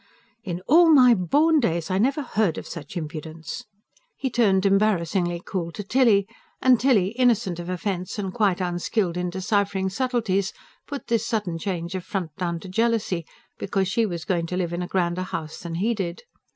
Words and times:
"In 0.43 0.63
all 0.67 0.89
my 0.89 1.13
born 1.13 1.59
days 1.59 1.91
I 1.91 1.99
never 1.99 2.23
heard 2.23 2.57
such 2.65 2.97
impudence!" 2.97 3.65
He 4.17 4.31
turned 4.31 4.65
embarrassingly 4.65 5.43
cool 5.45 5.71
to 5.73 5.83
Tilly. 5.83 6.27
And 6.59 6.79
Tilly, 6.79 7.09
innocent 7.09 7.59
of 7.59 7.69
offence 7.69 8.17
and 8.17 8.33
quite 8.33 8.59
unskilled 8.61 9.15
in 9.15 9.29
deciphering 9.29 9.91
subtleties, 9.91 10.53
put 10.87 11.05
this 11.05 11.27
sudden 11.27 11.59
change 11.59 11.93
of 11.93 12.03
front 12.03 12.35
down 12.35 12.59
to 12.61 12.67
jealousy, 12.67 13.27
because 13.59 13.87
she 13.87 14.07
was 14.07 14.25
going 14.25 14.47
to 14.47 14.57
live 14.57 14.73
in 14.73 14.81
a 14.81 14.87
grander 14.87 15.21
house 15.21 15.59
than 15.59 15.75
he 15.75 15.93
did. 15.93 16.23